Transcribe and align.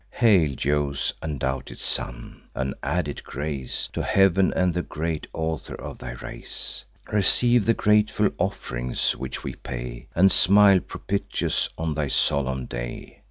Hail, 0.09 0.55
Jove's 0.55 1.13
undoubted 1.21 1.77
son! 1.77 2.49
an 2.55 2.73
added 2.81 3.23
grace 3.23 3.87
To 3.93 4.01
heav'n 4.01 4.51
and 4.55 4.73
the 4.73 4.81
great 4.81 5.27
author 5.31 5.75
of 5.75 5.99
thy 5.99 6.13
race! 6.13 6.83
Receive 7.11 7.67
the 7.67 7.75
grateful 7.75 8.31
off'rings 8.39 9.11
which 9.15 9.43
we 9.43 9.53
pay, 9.53 10.07
And 10.15 10.31
smile 10.31 10.79
propitious 10.79 11.69
on 11.77 11.93
thy 11.93 12.07
solemn 12.07 12.65
day!" 12.65 13.19